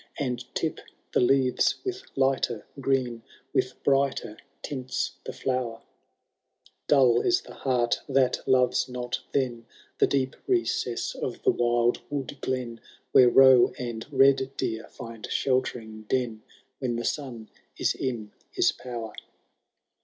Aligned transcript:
And 0.17 0.43
tip 0.55 0.79
the 1.13 1.19
leaves 1.19 1.75
with 1.85 2.01
lighter 2.15 2.65
green. 2.79 3.21
With 3.53 3.83
brighter 3.83 4.37
tints 4.63 5.11
the 5.27 5.31
flower: 5.31 5.83
Dull 6.87 7.21
is 7.21 7.41
the 7.43 7.53
heart 7.53 8.01
that 8.09 8.39
loves 8.47 8.89
not 8.89 9.19
then. 9.31 9.67
The 9.99 10.07
deep 10.07 10.35
recess 10.47 11.13
of 11.13 11.43
the 11.43 11.51
wildwood 11.51 12.41
glen. 12.41 12.81
Where 13.11 13.29
roe 13.29 13.73
and 13.77 14.07
red 14.11 14.49
deer 14.57 14.87
find 14.87 15.29
sheltering 15.29 16.05
den 16.09 16.41
When 16.79 16.95
the 16.95 17.05
sun 17.05 17.51
is 17.77 17.93
in 17.93 18.31
his 18.49 18.71
power. 18.71 19.13